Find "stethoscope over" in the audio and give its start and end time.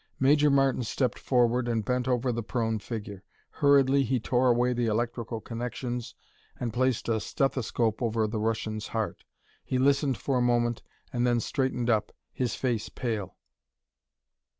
7.19-8.25